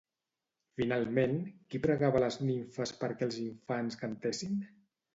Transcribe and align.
Finalment, 0.79 1.35
qui 1.69 1.81
pregava 1.85 2.21
a 2.21 2.25
les 2.25 2.39
nimfes 2.49 2.97
perquè 3.05 3.31
els 3.31 3.41
infants 3.47 4.03
cantessin? 4.05 4.63